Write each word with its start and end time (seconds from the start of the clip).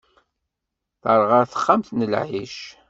Terɣa 1.01 1.41
texxamt 1.51 1.89
n 1.93 2.01
lɛic. 2.13 2.55